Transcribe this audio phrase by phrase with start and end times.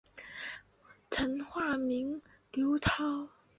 [1.11, 2.19] 曾化名
[2.53, 3.29] 林涛。